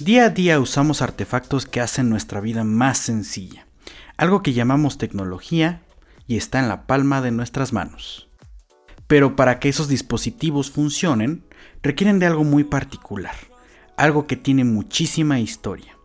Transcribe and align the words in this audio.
Día 0.00 0.26
a 0.26 0.30
día 0.30 0.60
usamos 0.60 1.02
artefactos 1.02 1.66
que 1.66 1.80
hacen 1.80 2.08
nuestra 2.08 2.40
vida 2.40 2.62
más 2.62 2.98
sencilla, 2.98 3.66
algo 4.16 4.44
que 4.44 4.52
llamamos 4.52 4.96
tecnología 4.96 5.82
y 6.28 6.36
está 6.36 6.60
en 6.60 6.68
la 6.68 6.86
palma 6.86 7.20
de 7.20 7.32
nuestras 7.32 7.72
manos. 7.72 8.28
Pero 9.08 9.34
para 9.34 9.58
que 9.58 9.68
esos 9.68 9.88
dispositivos 9.88 10.70
funcionen, 10.70 11.44
requieren 11.82 12.20
de 12.20 12.26
algo 12.26 12.44
muy 12.44 12.62
particular, 12.62 13.34
algo 13.96 14.28
que 14.28 14.36
tiene 14.36 14.62
muchísima 14.62 15.40
historia, 15.40 15.98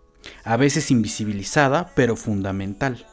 a 0.43 0.57
veces 0.57 0.89
invisibilizada, 0.89 1.91
pero 1.93 2.15
fundamental. 2.15 3.05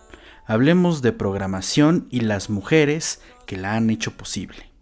Hablemos 0.47 1.03
de 1.03 1.13
programación 1.13 2.09
y 2.11 2.21
las 2.21 2.49
mujeres 2.49 3.21
que 3.45 3.59
la 3.59 3.75
han 3.75 3.91
hecho 3.91 4.17
posible. 4.17 4.73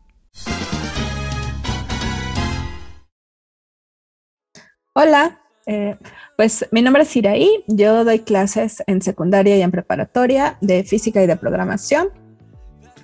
Hola, 4.94 5.40
eh, 5.70 5.98
pues 6.34 6.66
mi 6.70 6.80
nombre 6.80 7.02
es 7.02 7.14
Iraí, 7.14 7.62
yo 7.66 8.02
doy 8.02 8.20
clases 8.20 8.82
en 8.86 9.02
secundaria 9.02 9.54
y 9.54 9.60
en 9.60 9.70
preparatoria 9.70 10.56
de 10.62 10.82
física 10.82 11.22
y 11.22 11.26
de 11.26 11.36
programación. 11.36 12.08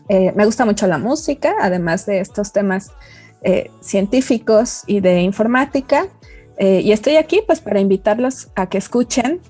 Eh, 0.09 0.33
me 0.35 0.47
gusta 0.47 0.65
mucho 0.65 0.87
la 0.87 0.97
música, 0.97 1.55
además 1.61 2.07
de 2.07 2.21
estos 2.21 2.55
temas 2.55 2.93
eh, 3.43 3.71
científicos 3.83 4.83
y 4.87 5.01
de 5.01 5.21
informática. 5.21 6.07
y 6.59 6.93
estoy 6.93 7.17
aquí 7.17 7.43
pues 7.45 7.61
para 7.61 7.81
invitarlos 7.81 8.49
a 8.55 8.69
que 8.69 8.79
escuchen 8.79 9.41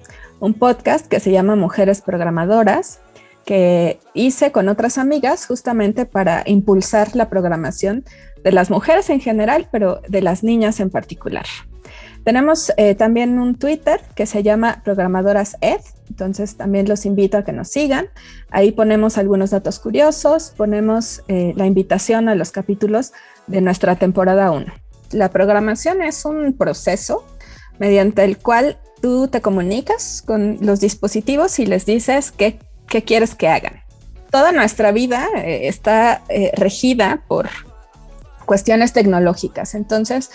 un 0.41 0.55
podcast 0.55 1.06
que 1.06 1.20
se 1.20 1.30
llama 1.30 1.55
Mujeres 1.55 2.00
Programadoras, 2.00 3.00
que 3.44 4.00
hice 4.14 4.52
con 4.52 4.69
otras 4.69 4.96
amigas 4.96 5.46
justamente 5.46 6.06
para 6.06 6.42
impulsar 6.46 7.14
la 7.14 7.28
programación 7.28 8.05
de 8.42 8.52
las 8.52 8.70
mujeres 8.70 9.10
en 9.10 9.20
general, 9.20 9.69
pero 9.70 10.00
de 10.08 10.22
las 10.22 10.42
niñas 10.42 10.80
en 10.80 10.88
particular. 10.88 11.44
Tenemos 12.24 12.73
eh, 12.79 12.95
también 12.95 13.39
un 13.39 13.55
Twitter 13.55 14.00
que 14.14 14.25
se 14.25 14.42
llama 14.42 14.81
Programadoras 14.83 15.58
Ed, 15.61 15.81
entonces 16.08 16.56
también 16.56 16.89
los 16.89 17.05
invito 17.05 17.36
a 17.36 17.45
que 17.45 17.53
nos 17.53 17.69
sigan. 17.69 18.06
Ahí 18.50 18.72
ponemos 18.72 19.19
algunos 19.19 19.50
datos 19.50 19.78
curiosos, 19.78 20.55
ponemos 20.56 21.23
eh, 21.28 21.53
la 21.56 21.67
invitación 21.67 22.31
a 22.31 22.34
los 22.34 22.50
capítulos 22.50 23.12
de 23.47 23.61
nuestra 23.61 23.97
temporada 23.97 24.50
1. 24.50 24.67
La 25.12 25.31
programación 25.31 26.00
es 26.00 26.25
un 26.25 26.55
proceso 26.55 27.27
mediante 27.78 28.25
el 28.25 28.39
cual 28.39 28.78
tú 29.03 29.28
te 29.28 29.42
comunicas 29.42 30.23
con 30.23 30.56
los 30.62 30.80
dispositivos 30.80 31.58
y 31.58 31.67
les 31.67 31.84
dices 31.84 32.33
qué, 32.33 32.58
quieres 33.05 33.34
que 33.34 33.48
hagan. 33.48 33.83
Toda 34.30 34.51
nuestra 34.51 34.92
vida 34.92 35.28
eh, 35.36 35.69
está 35.69 36.23
regida 36.56 37.23
por 37.28 37.51
cuestiones 38.47 38.92
tecnológicas, 38.92 39.75
entonces 39.75 40.30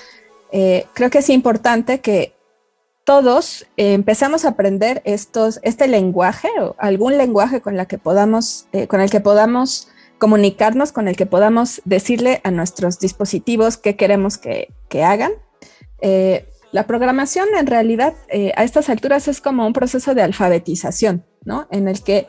eh, 0.51 0.87
creo 0.93 1.09
que 1.09 1.19
es 1.19 1.29
importante 1.29 2.01
que 2.01 2.33
todos 3.03 3.65
eh, 3.77 3.93
empezamos 3.93 4.45
a 4.45 4.49
aprender 4.49 5.01
estos, 5.05 5.59
este 5.63 5.87
lenguaje 5.87 6.49
o 6.59 6.75
algún 6.77 7.17
lenguaje 7.17 7.61
con, 7.61 7.75
la 7.77 7.85
que 7.85 7.97
podamos, 7.97 8.67
eh, 8.71 8.87
con 8.87 9.01
el 9.01 9.09
que 9.09 9.19
podamos 9.19 9.87
comunicarnos, 10.17 10.91
con 10.91 11.07
el 11.07 11.15
que 11.15 11.25
podamos 11.25 11.81
decirle 11.85 12.41
a 12.43 12.51
nuestros 12.51 12.99
dispositivos 12.99 13.77
qué 13.77 13.95
queremos 13.95 14.37
que, 14.37 14.73
que 14.89 15.03
hagan. 15.03 15.31
la 16.71 16.85
programación 16.85 17.47
en 17.57 17.65
realidad 17.65 18.13
a 18.55 18.63
estas 18.63 18.89
alturas 18.89 19.27
es 19.27 19.41
como 19.41 19.65
un 19.65 19.73
proceso 19.73 20.13
de 20.13 20.21
alfabetización, 20.21 21.25
¿no? 21.45 21.67
En 21.71 21.87
el 21.87 22.03
que, 22.03 22.27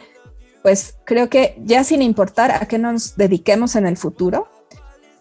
pues 0.62 0.96
creo 1.04 1.28
que 1.28 1.56
ya 1.64 1.82
sin 1.84 2.00
importar 2.00 2.52
a 2.52 2.66
qué 2.66 2.78
nos 2.78 3.16
dediquemos 3.16 3.74
en 3.74 3.86
el 3.86 3.96
futuro, 3.96 4.48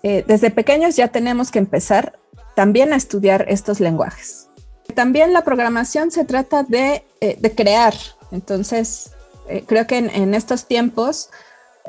desde 0.04 0.52
pequeños 0.52 0.96
ya 0.96 1.10
tenemos 1.10 1.52
que 1.52 1.60
empezar 1.60 2.20
también 2.60 2.92
a 2.92 2.98
estudiar 2.98 3.46
estos 3.48 3.80
lenguajes. 3.80 4.50
También 4.94 5.32
la 5.32 5.46
programación 5.46 6.12
se 6.12 6.26
trata 6.26 6.64
de, 6.64 7.06
eh, 7.22 7.54
crear, 7.56 7.94
entonces 8.34 9.12
eh, 9.48 9.64
creo 9.66 9.88
que 9.88 9.98
en, 10.00 10.34
estos 10.34 10.66
tiempos 10.66 11.30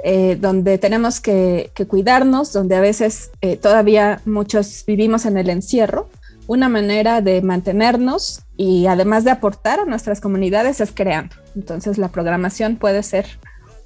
eh, 0.04 0.36
donde 0.40 0.78
tenemos 0.78 1.20
que, 1.20 1.72
cuidarnos, 1.88 2.52
donde 2.52 2.76
a 2.76 2.80
veces 2.80 3.32
todavía 3.60 4.20
muchos 4.24 4.84
vivimos 4.86 5.26
en 5.26 5.38
el 5.38 5.50
encierro, 5.50 6.08
una 6.46 6.68
manera 6.68 7.20
de 7.20 7.42
mantenernos 7.42 8.42
y 8.56 8.86
además 8.86 9.24
de 9.24 9.32
aportar 9.32 9.80
a 9.80 9.86
nuestras 9.86 10.20
comunidades 10.20 10.80
es 10.80 10.92
creando. 10.92 11.34
Entonces 11.56 11.98
la 11.98 12.10
programación 12.10 12.76
puede 12.76 13.02
ser 13.02 13.26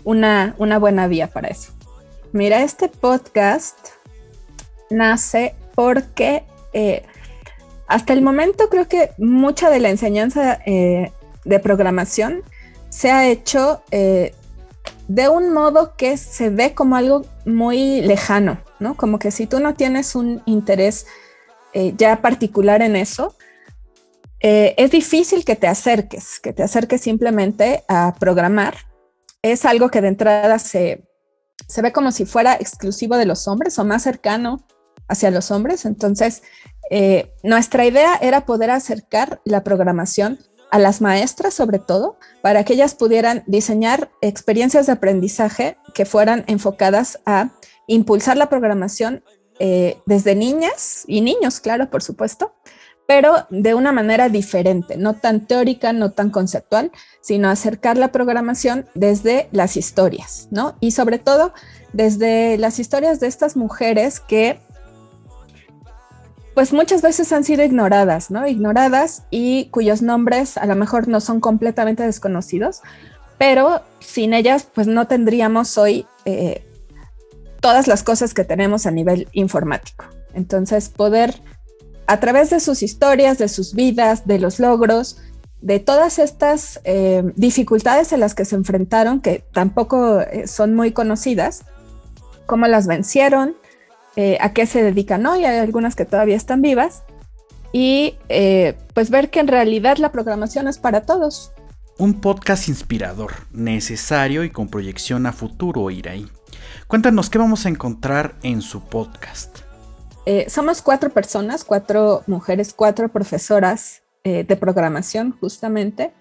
una, 0.04 0.54
una 0.58 0.78
buena 0.78 1.06
vía 1.06 1.28
para 1.28 1.48
eso. 1.48 1.72
Mira, 2.32 2.62
este 2.62 2.91
podcast 2.91 3.78
nace 4.91 5.54
porque 5.75 6.44
eh, 6.74 7.04
hasta 7.86 8.12
el 8.12 8.22
momento 8.22 8.68
creo 8.68 8.88
que 8.88 9.12
mucha 9.16 9.70
de 9.70 9.80
la 9.80 9.88
enseñanza 9.88 10.60
eh, 10.66 11.12
de 11.44 11.60
programación 11.60 12.42
se 12.88 13.10
ha 13.10 13.28
hecho 13.28 13.82
eh, 13.90 14.34
de 15.08 15.28
un 15.28 15.52
modo 15.52 15.96
que 15.96 16.16
se 16.16 16.50
ve 16.50 16.74
como 16.74 16.96
algo 16.96 17.24
muy 17.46 18.00
lejano, 18.00 18.58
¿no? 18.80 18.96
Como 18.96 19.18
que 19.18 19.30
si 19.30 19.46
tú 19.46 19.60
no 19.60 19.74
tienes 19.74 20.14
un 20.14 20.42
interés 20.46 21.06
ya 21.96 22.22
particular 22.22 22.82
en 22.82 22.94
eso, 22.94 23.34
es 24.38 24.90
difícil 24.92 25.44
que 25.44 25.56
te 25.56 25.66
acerques, 25.66 26.38
que 26.38 26.52
te 26.52 26.62
acerques 26.62 27.00
simplemente 27.00 27.82
a 27.88 28.14
programar. 28.20 28.76
Es 29.42 29.64
algo 29.64 29.88
que 29.88 30.00
de 30.00 30.06
entrada 30.06 30.60
se, 30.60 31.04
se 31.66 31.82
ve 31.82 31.92
como 31.92 32.12
si 32.12 32.26
fuera 32.26 32.54
exclusivo 32.54 33.16
de 33.16 33.26
los 33.26 33.48
hombres 33.48 33.76
o 33.80 33.84
más 33.84 34.04
cercano 34.04 34.64
hacia 35.09 35.31
los 35.31 35.50
hombres. 35.50 35.84
Entonces, 35.84 36.42
eh, 36.91 37.32
nuestra 37.42 37.87
idea 37.87 38.16
era 38.20 38.47
poder 38.47 38.70
acercar 38.70 39.41
la 39.44 39.65
programación 39.65 40.38
a 40.70 40.78
las 40.78 41.00
maestras 41.00 41.54
sobre 41.54 41.78
todo, 41.78 42.19
para 42.42 42.65
que 42.65 42.72
ellas 42.72 42.97
pudieran 42.97 43.44
diseñar 43.47 44.10
experiencias 44.20 44.87
de 44.87 44.93
aprendizaje 44.93 45.76
que 45.94 46.04
fueran 46.04 46.44
enfocadas 46.48 47.20
a 47.26 47.50
impulsar 47.87 48.37
la 48.37 48.48
programación 48.48 49.22
eh, 49.60 49.98
desde 50.04 50.34
niñas 50.34 51.04
y 51.06 51.20
niños, 51.20 51.60
claro, 51.60 51.91
por 51.91 52.03
supuesto, 52.03 52.54
pero 53.06 53.47
de 53.50 53.75
una 53.75 53.93
manera 53.93 54.28
diferente, 54.28 54.97
no 54.97 55.14
tan 55.14 55.47
teórica, 55.47 55.93
no 55.93 56.10
tan 56.10 56.31
conceptual, 56.31 56.91
sino 57.20 57.48
acercar 57.48 57.97
la 57.97 58.10
programación 58.10 58.87
desde 58.94 59.48
las 59.53 59.76
historias, 59.76 60.48
¿no? 60.50 60.76
Y 60.81 60.91
sobre 60.91 61.19
todo 61.19 61.53
desde 61.93 62.59
las 62.59 62.81
historias 62.81 63.20
de 63.20 63.28
estas 63.28 63.56
mujeres 63.56 64.19
que 64.19 64.59
pues 66.54 66.72
muchas 66.72 67.03
veces 67.03 67.32
han 67.32 67.44
sido 67.44 67.65
ignoradas, 67.65 68.31
¿no? 68.31 68.47
Ignoradas 68.47 69.25
y 69.31 69.66
cuyos 69.66 70.03
nombres 70.03 70.56
a 70.56 70.66
lo 70.66 70.76
mejor 70.76 71.09
no 71.09 71.20
son 71.20 71.41
completamente 71.41 72.04
desconocidos, 72.04 72.81
pero 73.38 73.82
sin 74.00 74.34
ellas 74.34 74.66
pues 74.72 74.87
no 74.87 75.06
tendríamos 75.06 75.76
hoy 75.76 76.06
eh, 76.25 76.64
todas 77.60 77.88
las 77.88 78.03
cosas 78.03 78.34
que 78.34 78.44
tenemos 78.44 78.87
a 78.87 78.93
nivel 78.93 79.28
informático. 79.32 80.04
Entonces 80.32 80.88
poder 80.88 81.34
a 82.06 82.20
través 82.20 82.50
de 82.50 82.60
sus 82.60 82.82
historias, 82.82 83.38
de 83.38 83.48
sus 83.48 83.75
vidas, 83.75 84.26
de 84.26 84.38
los 84.38 84.60
logros, 84.60 85.19
de 85.60 85.81
todas 85.81 86.19
estas 86.19 86.81
eh, 86.84 87.25
dificultades 87.37 88.12
a 88.12 88.19
las 88.19 88.34
que 88.34 88.44
se 88.44 88.54
enfrentaron, 88.54 89.20
que 89.20 89.44
tampoco 89.53 90.20
eh, 90.20 90.47
son 90.47 90.75
muy 90.75 90.93
conocidas, 90.93 91.64
cómo 92.44 92.66
las 92.66 92.87
vencieron, 92.87 93.56
eh, 94.16 94.38
a 94.41 94.52
qué 94.52 94.66
se 94.66 94.82
dedican 94.82 95.26
hoy, 95.26 95.44
hay 95.44 95.58
algunas 95.58 95.97
que 95.97 96.04
todavía 96.04 96.36
están 96.36 96.62
vivas, 96.62 97.02
y 97.72 98.16
eh, 98.28 98.76
pues 98.94 99.10
ver 99.10 99.30
que 99.30 99.41
en 99.41 99.48
realidad 99.48 99.97
la 99.97 100.12
programación 100.12 100.69
es 100.69 100.78
para 100.78 101.02
todos. 101.02 101.50
Un 101.98 102.20
podcast 102.20 102.69
inspirador, 102.69 103.32
necesario 103.52 104.44
y 104.44 104.50
con 104.50 104.69
proyección 104.69 105.26
a 105.26 105.32
futuro, 105.32 105.91
Iraí. 105.91 106.28
Cuéntanos 106.86 107.28
qué 107.28 107.38
vamos 107.38 107.66
a 107.66 107.69
encontrar 107.69 108.36
en 108.42 108.62
su 108.62 108.82
podcast. 108.82 109.58
Eh, 110.26 110.46
somos 110.48 110.81
cuatro 110.81 111.10
personas, 111.10 111.64
cuatro 111.64 112.22
mujeres, 112.26 112.72
cuatro 112.72 113.08
profesoras 113.08 114.02
de 114.26 114.56
programación, 114.56 115.37
justamente. 115.38 116.14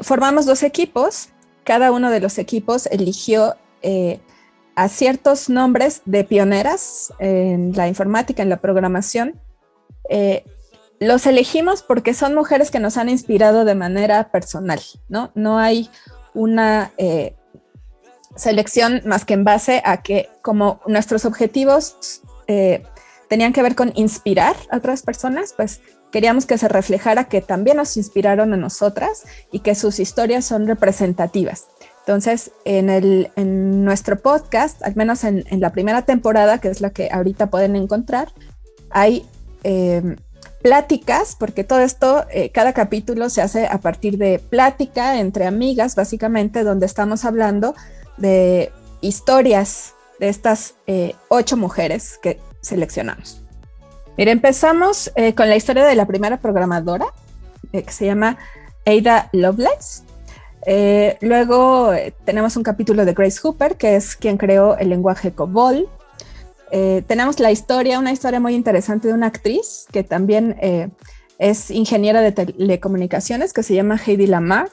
formamos 0.00 0.46
dos 0.46 0.62
equipos. 0.62 1.28
Cada 1.64 1.92
uno 1.92 2.10
de 2.10 2.18
los 2.18 2.38
equipos 2.38 2.86
eligió 2.86 3.56
a 4.74 4.88
ciertos 4.88 5.48
nombres 5.48 6.02
de 6.04 6.24
pioneras 6.24 7.12
en 7.18 7.72
la 7.72 7.88
informática, 7.88 8.42
en 8.42 8.48
la 8.48 8.58
programación. 8.58 9.40
Eh, 10.08 10.44
los 10.98 11.26
elegimos 11.26 11.82
porque 11.82 12.14
son 12.14 12.34
mujeres 12.34 12.70
que 12.70 12.78
nos 12.78 12.96
han 12.96 13.08
inspirado 13.08 13.64
de 13.64 13.74
manera 13.74 14.30
personal, 14.30 14.80
¿no? 15.08 15.32
No 15.34 15.58
hay 15.58 15.90
una 16.34 16.92
eh, 16.98 17.34
selección 18.36 19.02
más 19.04 19.24
que 19.24 19.34
en 19.34 19.44
base 19.44 19.82
a 19.84 20.02
que 20.02 20.28
como 20.42 20.80
nuestros 20.86 21.24
objetivos 21.24 22.20
eh, 22.46 22.84
tenían 23.28 23.52
que 23.52 23.62
ver 23.62 23.74
con 23.74 23.92
inspirar 23.94 24.56
a 24.70 24.76
otras 24.76 25.02
personas, 25.02 25.54
pues 25.56 25.80
queríamos 26.10 26.46
que 26.46 26.58
se 26.58 26.68
reflejara 26.68 27.24
que 27.24 27.40
también 27.40 27.76
nos 27.76 27.96
inspiraron 27.96 28.52
a 28.52 28.56
nosotras 28.56 29.24
y 29.52 29.60
que 29.60 29.74
sus 29.74 30.00
historias 30.00 30.44
son 30.44 30.66
representativas. 30.66 31.66
Entonces, 32.00 32.50
en, 32.64 33.84
nuestro 33.84 34.18
podcast, 34.18 34.82
al 34.82 34.96
menos 34.96 35.24
en, 35.24 35.44
la 35.60 35.70
primera 35.70 36.02
temporada, 36.02 36.58
que 36.58 36.68
es 36.68 36.80
la 36.80 36.90
que 36.90 37.08
ahorita 37.12 37.50
pueden 37.50 37.76
encontrar, 37.76 38.32
hay 38.90 39.26
em, 39.62 40.16
pláticas, 40.62 41.36
porque 41.38 41.64
todo 41.64 41.80
esto, 41.80 42.26
eh, 42.30 42.50
cada 42.50 42.72
capítulo 42.72 43.30
se 43.30 43.42
hace 43.42 43.66
a 43.66 43.78
partir 43.78 44.18
de 44.18 44.38
plática 44.38 45.18
entre 45.20 45.46
amigas, 45.46 45.94
básicamente, 45.94 46.64
donde 46.64 46.86
estamos 46.86 47.24
hablando 47.24 47.74
de 48.16 48.72
historias 49.00 49.94
de 50.18 50.28
estas 50.28 50.74
eh, 50.86 51.14
ocho 51.28 51.56
mujeres 51.56 52.18
que 52.20 52.38
seleccionamos. 52.60 53.42
Mira, 54.16 54.32
empezamos 54.32 55.10
eh, 55.14 55.34
con 55.34 55.48
la 55.48 55.56
historia 55.56 55.84
de 55.84 55.94
la 55.94 56.06
primera 56.06 56.38
programadora, 56.38 57.06
que 57.72 57.92
se 57.92 58.06
llama 58.06 58.36
Ada 58.84 59.30
Lovelace. 59.32 60.09
Luego 61.20 61.92
tenemos 62.24 62.56
un 62.56 62.62
capítulo 62.62 63.04
de 63.04 63.14
Grace 63.14 63.40
Hooper, 63.42 63.76
que 63.76 63.96
es 63.96 64.16
quien 64.16 64.36
creó 64.36 64.76
el 64.76 64.90
lenguaje 64.90 65.32
COBOL, 65.32 65.88
eh, 66.70 67.02
tenemos 67.06 67.40
la 67.40 67.50
historia, 67.50 67.98
una 67.98 68.12
historia 68.12 68.38
muy 68.38 68.54
interesante 68.54 69.08
de 69.08 69.14
una 69.14 69.26
actriz 69.26 69.86
que 69.92 70.04
también 70.04 70.56
eh, 70.60 70.88
es 71.38 71.70
ingeniera 71.70 72.20
de 72.20 72.32
telecomunicaciones, 72.32 73.52
que 73.52 73.62
se 73.62 73.74
llama 73.74 73.98
Heidi 74.04 74.26
Lamar. 74.26 74.68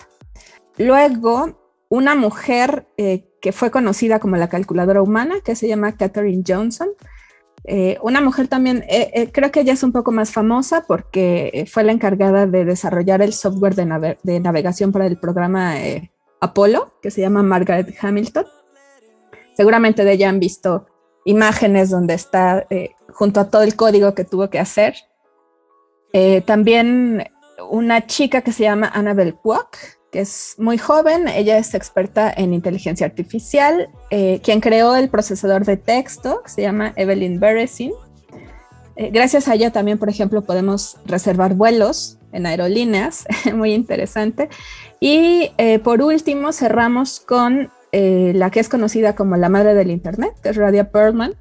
Luego, 0.77 1.57
una 1.89 2.13
mujer 2.15 2.87
eh, 2.97 3.25
que 3.41 3.51
fue 3.51 3.71
conocida 3.71 4.19
como 4.19 4.35
la 4.37 4.49
calculadora 4.49 5.01
humana, 5.01 5.35
que 5.43 5.55
se 5.55 5.67
llama 5.67 5.95
Katherine 5.97 6.43
Johnson. 6.47 6.89
Una 8.01 8.21
mujer 8.21 8.47
también, 8.47 8.85
creo 9.33 9.51
que 9.51 9.59
ella 9.59 9.73
es 9.73 9.83
un 9.83 9.91
poco 9.91 10.11
más 10.11 10.31
famosa 10.31 10.85
porque 10.87 11.65
fue 11.69 11.83
la 11.83 11.91
encargada 11.91 12.47
de 12.47 12.63
desarrollar 12.63 13.21
el 13.21 13.33
software 13.33 13.75
de, 13.75 14.39
navegación 14.39 14.91
para 14.91 15.05
el 15.05 15.17
programa 15.17 15.75
Apolo, 16.39 16.93
que 17.01 17.11
se 17.11 17.21
llama 17.21 17.43
Margaret 17.43 17.95
Hamilton. 17.99 18.45
Seguramente 19.55 20.05
de 20.05 20.13
ella 20.13 20.29
han 20.29 20.39
visto 20.39 20.85
imágenes 21.25 21.89
donde 21.89 22.13
está 22.13 22.67
eh, 22.69 22.91
junto 23.09 23.39
a 23.39 23.49
todo 23.49 23.63
el 23.63 23.75
código 23.75 24.13
que 24.13 24.23
tuvo 24.23 24.49
que 24.49 24.59
hacer. 24.59 24.95
Eh, 26.13 26.41
también 26.41 27.25
una 27.69 28.05
chica 28.05 28.41
que 28.41 28.51
se 28.51 28.63
llama 28.63 28.91
Annabelle 28.93 29.33
Kwok, 29.33 29.77
que 30.11 30.21
es 30.21 30.55
muy 30.57 30.77
joven, 30.77 31.27
ella 31.27 31.57
es 31.57 31.73
experta 31.73 32.33
en 32.35 32.53
inteligencia 32.53 33.05
artificial, 33.05 33.89
eh, 34.09 34.39
quien 34.43 34.61
creó 34.61 34.95
el 34.95 35.09
procesador 35.09 35.65
de 35.65 35.77
texto, 35.77 36.41
que 36.43 36.49
se 36.49 36.61
llama 36.61 36.93
Evelyn 36.95 37.39
Beresin. 37.39 37.91
gracias 38.95 39.47
a 39.47 39.53
ella 39.53 39.71
también, 39.71 39.97
por 39.97 40.09
ejemplo, 40.09 40.41
podemos 40.41 40.97
reservar 41.05 41.53
vuelos 41.53 42.17
en 42.31 42.45
aerolíneas, 42.45 43.25
muy 43.53 43.73
interesante. 43.73 44.49
Y 44.99 45.51
por 45.83 46.01
último, 46.01 46.51
cerramos 46.51 47.19
con 47.19 47.69
eh, 47.93 48.33
la 48.35 48.51
que 48.51 48.59
es 48.59 48.67
conocida 48.67 49.15
como 49.15 49.37
la 49.37 49.49
madre 49.49 49.73
del 49.73 49.91
Internet, 49.91 50.33
que 50.43 50.49
es 50.49 50.55
Radia 50.55 50.91
Perlman. 50.91 51.35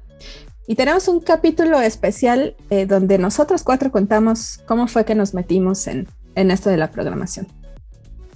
Y 0.65 0.75
tenemos 0.75 1.07
un 1.07 1.19
capítulo 1.19 1.79
especial 1.81 2.55
eh, 2.69 2.85
donde 2.85 3.17
nosotros 3.17 3.63
cuatro 3.63 3.91
contamos 3.91 4.59
cómo 4.65 4.87
fue 4.87 5.05
que 5.05 5.15
nos 5.15 5.33
metimos 5.33 5.87
en, 5.87 6.07
en 6.35 6.51
esto 6.51 6.69
de 6.69 6.77
la 6.77 6.91
programación. 6.91 7.47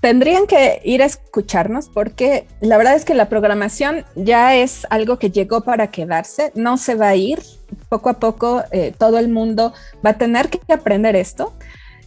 Tendrían 0.01 0.47
que 0.47 0.81
ir 0.83 1.03
a 1.03 1.05
escucharnos 1.05 1.87
porque 1.87 2.47
la 2.59 2.77
verdad 2.77 2.95
es 2.95 3.05
que 3.05 3.13
la 3.13 3.29
programación 3.29 4.03
ya 4.15 4.55
es 4.55 4.87
algo 4.89 5.19
que 5.19 5.29
llegó 5.29 5.61
para 5.61 5.91
quedarse, 5.91 6.51
no 6.55 6.77
se 6.77 6.95
va 6.95 7.09
a 7.09 7.15
ir. 7.15 7.39
Poco 7.87 8.09
a 8.09 8.19
poco 8.19 8.63
eh, 8.71 8.93
todo 8.97 9.19
el 9.19 9.29
mundo 9.29 9.73
va 10.03 10.11
a 10.11 10.17
tener 10.17 10.49
que 10.49 10.59
aprender 10.73 11.15
esto. 11.15 11.53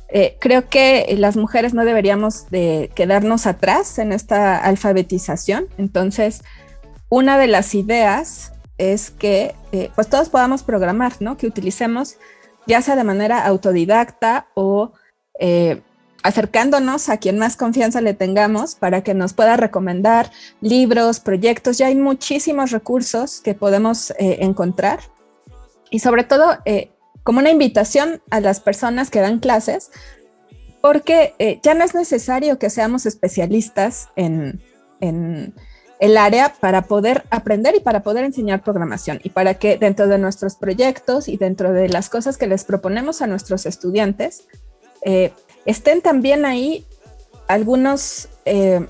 Eh, 0.09 0.37
creo 0.41 0.69
que 0.69 1.15
las 1.19 1.37
mujeres 1.37 1.73
no 1.73 1.85
deberíamos 1.85 2.51
de 2.51 2.91
quedarnos 2.97 3.47
atrás 3.47 3.97
en 4.01 4.13
esta 4.13 4.57
alfabetización. 4.57 5.69
Entonces, 5.79 6.43
una 7.09 7.39
de 7.39 7.47
las 7.47 7.77
ideas 7.77 8.53
es 8.77 9.13
que 9.13 9.55
eh, 9.71 9.91
pues 9.95 10.09
todos 10.09 10.31
podamos 10.31 10.65
programar, 10.65 11.13
¿no? 11.21 11.37
Que 11.37 11.47
utilicemos 11.47 12.17
ya 12.67 12.83
sea 12.83 12.97
de 12.97 13.05
manera 13.05 13.47
autodidacta 13.47 14.49
o 14.55 14.93
acercándonos 16.25 17.09
a 17.09 17.19
quien 17.19 17.39
más 17.39 17.57
confianza 17.57 18.01
le 18.01 18.15
tengamos 18.15 18.75
para 18.75 19.05
que 19.05 19.15
nos 19.15 19.33
pueda 19.33 19.57
recomendar 19.57 20.33
libros, 20.61 21.21
proyectos. 21.21 21.79
Ya 21.79 21.87
hay 21.87 21.95
muchísimos 21.95 22.73
recursos 22.73 23.41
que 23.41 23.55
podemos 23.55 24.13
encontrar. 24.19 24.99
Y 25.91 26.01
sobre 26.01 26.25
todo, 26.25 26.59
como 27.25 27.39
una 27.39 27.51
invitación 27.51 28.23
a 28.31 28.41
las 28.41 28.61
personas 28.61 29.11
que 29.11 29.21
dan 29.21 29.41
clases, 29.41 29.91
porque 30.85 31.35
eh, 31.39 31.61
ya 31.63 31.73
no 31.73 31.83
es 31.83 31.95
necesario 31.95 32.59
que 32.59 32.69
seamos 32.69 33.07
especialistas 33.07 34.11
en, 34.17 34.63
el 36.01 36.17
área 36.17 36.55
para 36.61 36.83
poder 36.83 37.25
aprender 37.31 37.75
y 37.75 37.81
para 37.81 38.03
poder 38.03 38.25
enseñar 38.25 38.63
programación 38.63 39.21
y 39.23 39.31
para 39.31 39.55
que 39.55 39.77
dentro 39.77 40.07
de 40.09 40.19
nuestros 40.19 40.57
proyectos 40.57 41.29
y 41.29 41.37
dentro 41.37 41.73
de 41.73 41.89
las 41.89 42.09
cosas 42.09 42.37
que 42.37 42.47
les 42.47 42.65
proponemos 42.65 43.23
a 43.23 43.27
nuestros 43.27 43.65
estudiantes, 43.65 44.45
eh, 45.03 45.33
estén 45.67 46.03
también 46.03 46.45
ahí 46.45 46.87
algunos 47.49 48.29
eh, 48.45 48.87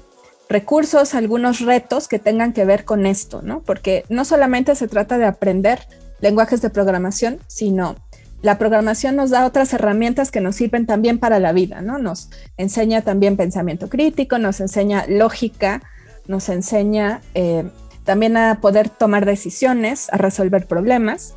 recursos, 0.49 1.15
algunos 1.15 1.61
retos 1.61 2.09
que 2.09 2.19
tengan 2.19 2.53
que 2.53 2.65
ver 2.65 2.85
con 2.85 3.07
esto, 3.07 3.43
¿no? 3.43 3.61
Porque 3.63 4.05
no 4.09 4.25
solamente 4.25 4.75
se 4.75 4.89
trata 4.89 5.19
de 5.19 5.27
aprender 5.27 5.81
lenguajes 6.21 6.63
de 6.63 6.71
programación, 6.71 7.39
sino 7.47 7.97
la 8.43 8.59
programación 8.59 9.17
nos 9.17 9.31
da 9.31 9.47
otras 9.47 9.73
herramientas 9.73 10.31
que 10.31 10.41
nos 10.41 10.57
sirven 10.57 10.85
también 10.85 11.19
para 11.19 11.39
la 11.39 11.53
vida, 11.53 11.81
¿no? 11.81 11.99
Nos 11.99 12.29
enseña 12.59 13.01
también 13.01 13.37
pensamiento 13.39 13.89
crítico, 13.89 14.39
nos 14.39 14.61
enseña 14.61 15.07
lógica, 15.09 15.83
nos 16.27 16.51
enseña 16.51 17.23
eh, 17.35 17.65
también 18.05 18.37
a 18.37 18.61
poder 18.61 18.91
tomar 18.91 19.25
decisiones, 19.25 20.13
a 20.13 20.19
resolver 20.19 20.67
problemas. 20.67 21.35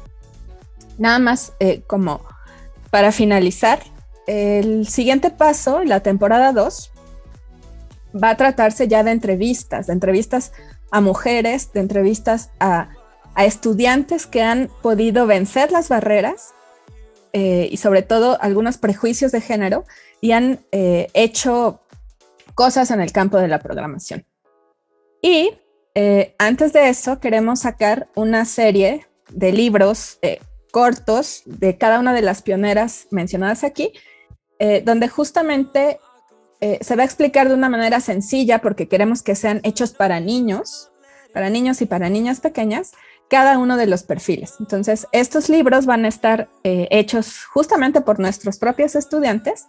Nada 0.98 1.20
más 1.20 1.54
eh, 1.62 1.82
como 1.88 2.22
para 2.90 3.14
finalizar, 3.14 3.80
el 4.28 4.88
siguiente 4.88 5.32
paso, 5.32 5.84
la 5.84 6.02
temporada 6.02 6.52
2, 6.52 6.92
va 8.24 8.32
a 8.32 8.38
tratarse 8.38 8.88
ya 8.88 9.04
de 9.04 9.12
entrevistas, 9.12 9.88
de 9.88 9.94
entrevistas 9.94 10.52
a 10.92 11.02
mujeres, 11.02 11.72
de 11.74 11.80
entrevistas 11.80 12.52
a, 12.60 12.90
estudiantes 13.38 14.26
que 14.26 14.42
han 14.42 14.68
podido 14.82 15.28
vencer 15.28 15.72
las 15.72 15.90
barreras 15.90 16.56
eh, 17.34 17.70
y 17.72 17.78
sobre 17.78 18.02
todo 18.02 18.42
algunos 18.42 18.80
prejuicios 18.80 19.32
de 19.32 19.42
género 19.42 19.86
y 20.22 20.32
han 20.32 20.62
eh, 20.72 21.10
hecho 21.14 21.82
cosas 22.56 22.90
en 22.90 23.00
el 23.00 23.12
campo 23.12 23.38
de 23.38 23.48
la 23.48 23.60
programación. 23.60 24.26
Y 25.22 25.52
eh, 25.94 26.34
antes 26.40 26.74
de 26.74 26.90
eso 26.90 27.20
queremos 27.20 27.60
sacar 27.60 28.08
una 28.16 28.44
serie 28.44 29.06
de 29.30 29.52
libros 29.52 30.18
cortos 30.72 31.44
de 31.46 31.78
cada 31.78 32.00
una 32.00 32.14
de 32.14 32.24
las 32.24 32.42
pioneras 32.42 33.06
mencionadas 33.12 33.64
aquí, 33.64 33.94
donde 34.60 35.08
justamente 35.08 36.00
se 36.60 36.96
va 36.96 37.04
a 37.04 37.06
explicar 37.06 37.48
de 37.48 37.54
una 37.54 37.70
manera 37.70 38.00
sencilla 38.00 38.60
porque 38.60 38.88
queremos 38.88 39.22
que 39.22 39.36
sean 39.36 39.60
hechos 39.64 39.92
para 39.92 40.20
niños, 40.20 40.92
para 41.34 41.50
niños 41.50 41.82
y 41.82 41.86
para 41.86 42.10
niñas 42.10 42.40
pequeñas, 42.40 42.94
cada 43.30 43.58
uno 43.58 43.78
de 43.78 43.88
los 43.88 44.04
perfiles. 44.04 44.56
Entonces, 44.60 45.08
estos 45.12 45.50
libros 45.50 45.86
van 45.86 46.06
a 46.06 46.08
estar 46.08 46.50
eh, 46.64 46.88
hechos 46.92 47.44
justamente 47.46 48.02
por 48.02 48.20
nuestros 48.20 48.58
propios 48.58 48.96
estudiantes 48.96 49.68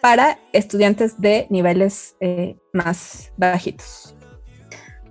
para 0.00 0.38
estudiantes 0.52 1.20
de 1.20 1.46
niveles 1.50 2.16
eh, 2.20 2.56
más 2.72 3.32
bajitos. 3.36 4.14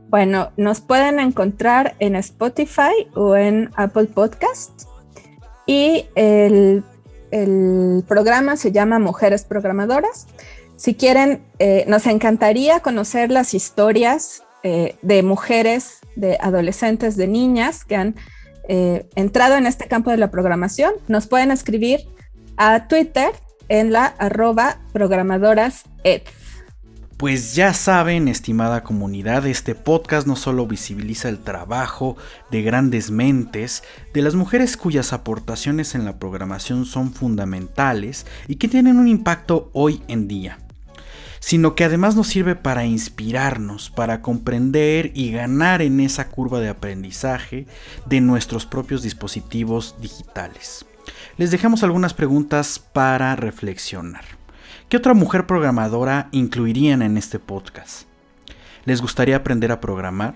Bueno, 0.09 0.51
nos 0.57 0.81
pueden 0.81 1.19
encontrar 1.19 1.95
en 1.99 2.15
Spotify 2.15 3.07
o 3.15 3.35
en 3.35 3.71
Apple 3.75 4.05
Podcast 4.05 4.83
y 5.65 6.05
el, 6.15 6.83
programa 8.07 8.57
se 8.57 8.71
llama 8.71 8.99
Mujeres 8.99 9.43
Programadoras. 9.43 10.27
Si 10.75 10.95
quieren, 10.95 11.43
eh, 11.59 11.85
nos 11.87 12.05
encantaría 12.07 12.79
conocer 12.81 13.31
las 13.31 13.53
historias 13.53 14.41
de 15.03 15.21
mujeres 15.21 15.99
de 16.15 16.39
adolescentes, 16.41 17.15
de 17.17 17.27
niñas 17.27 17.85
que 17.85 17.95
han 17.95 18.15
eh, 18.67 19.07
entrado 19.15 19.57
en 19.57 19.67
este 19.67 19.87
campo 19.87 20.09
de 20.09 20.17
la 20.17 20.31
programación, 20.31 20.93
nos 21.07 21.27
pueden 21.27 21.51
escribir 21.51 21.99
a 22.57 22.87
Twitter 22.87 23.29
en 23.69 23.91
la 23.91 24.05
arroba 24.05 24.79
programadoras 24.91 25.83
Pues 27.17 27.55
ya 27.55 27.73
saben, 27.73 28.27
estimada 28.27 28.83
comunidad, 28.83 29.47
este 29.47 29.73
podcast 29.73 30.27
no 30.27 30.35
solo 30.35 30.67
visibiliza 30.67 31.29
el 31.29 31.39
trabajo 31.39 32.17
de 32.51 32.61
grandes 32.61 33.09
mentes, 33.09 33.83
de 34.13 34.21
las 34.21 34.35
mujeres 34.35 34.75
cuyas 34.75 35.13
aportaciones 35.13 35.95
en 35.95 36.03
la 36.03 36.19
programación 36.19 36.85
son 36.85 37.13
fundamentales 37.13 38.25
y 38.49 38.55
que 38.55 38.67
tienen 38.67 38.97
un 38.97 39.07
impacto 39.07 39.69
hoy 39.71 40.01
en 40.09 40.27
día, 40.27 40.59
sino 41.39 41.73
que 41.73 41.85
además 41.85 42.17
nos 42.17 42.27
sirve 42.27 42.55
para 42.55 42.85
inspirarnos, 42.85 43.89
para 43.89 44.21
comprender 44.21 45.11
y 45.15 45.31
ganar 45.31 45.81
en 45.81 46.01
esa 46.01 46.27
curva 46.27 46.59
de 46.59 46.67
aprendizaje 46.67 47.65
de 48.05 48.19
nuestros 48.19 48.65
propios 48.65 49.03
dispositivos 49.03 49.95
digitales. 50.01 50.85
Les 51.37 51.49
dejamos 51.49 51.81
algunas 51.81 52.13
preguntas 52.13 52.77
para 52.77 53.37
reflexionar. 53.37 54.44
¿Qué 54.95 54.99
otra 54.99 55.13
mujer 55.13 55.45
programadora 55.45 56.29
incluirían 56.31 57.01
en 57.01 57.17
este 57.17 57.37
podcast? 57.37 58.07
¿Les 58.85 59.01
gustaría 59.01 59.35
aprender 59.35 59.73
a 59.73 59.81
programar? 59.81 60.35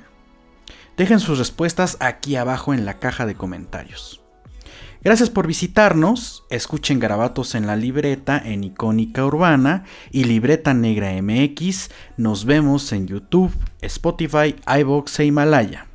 Dejen 0.98 1.22
sus 1.22 1.38
respuestas 1.38 1.96
aquí 2.02 2.36
abajo 2.36 2.74
en 2.74 2.84
la 2.84 3.00
caja 3.00 3.26
de 3.26 3.36
comentarios. 3.36 4.22
Gracias 5.02 5.30
por 5.30 5.48
visitarnos, 5.48 6.44
escuchen 6.50 7.00
Garabatos 7.00 7.56
en 7.56 7.68
la 7.68 7.78
libreta 7.78 8.38
en 8.38 8.66
Icónica 8.66 9.26
Urbana 9.26 9.86
y 10.12 10.26
Libreta 10.26 10.74
Negra 10.74 11.14
MX. 11.22 11.90
Nos 12.18 12.44
vemos 12.44 12.92
en 12.92 13.08
YouTube, 13.08 13.58
Spotify, 13.80 14.58
iBox 14.68 15.22
e 15.22 15.26
Himalaya. 15.28 15.88